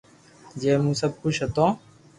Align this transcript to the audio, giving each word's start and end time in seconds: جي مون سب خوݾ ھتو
جي 0.59 0.71
مون 0.81 0.93
سب 1.01 1.11
خوݾ 1.19 1.35
ھتو 1.45 1.65